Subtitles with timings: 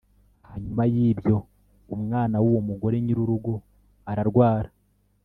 [0.49, 1.37] Hanyuma y’ibyo,
[1.95, 3.53] umwana w’uwo mugore nyir’urugo
[4.11, 4.69] ararwara